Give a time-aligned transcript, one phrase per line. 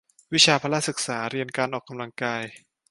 [0.33, 2.43] วิชาพละศึกษา เรียนการออกกำลังกาย